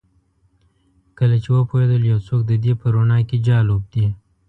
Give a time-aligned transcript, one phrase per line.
[1.17, 4.07] کله چې وپوهیدل یو څوک د دې په روڼا کې جال اوبدي